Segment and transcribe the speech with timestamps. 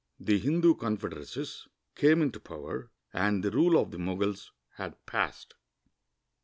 [0.19, 5.53] The Hindu confederacies came into power, and the rule of the ]\Ioguls had passed.